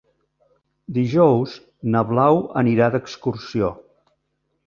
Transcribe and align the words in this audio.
Dijous 0.95 1.53
na 1.95 2.01
Blau 2.13 2.41
anirà 2.63 2.87
d'excursió. 2.95 3.73